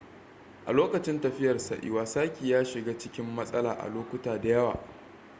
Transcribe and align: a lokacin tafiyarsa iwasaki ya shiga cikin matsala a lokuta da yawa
a 0.65 0.71
lokacin 0.71 1.21
tafiyarsa 1.21 1.75
iwasaki 1.75 2.49
ya 2.49 2.65
shiga 2.65 2.97
cikin 2.97 3.25
matsala 3.25 3.73
a 3.79 3.87
lokuta 3.89 4.39
da 4.39 4.49
yawa 4.49 4.85